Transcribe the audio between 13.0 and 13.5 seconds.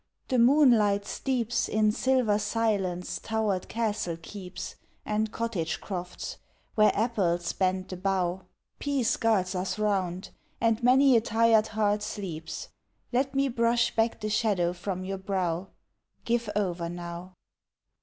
Let me